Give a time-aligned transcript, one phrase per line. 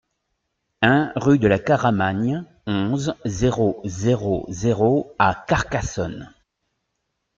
[0.81, 6.33] un rue de la Caramagne, onze, zéro zéro zéro à Carcassonne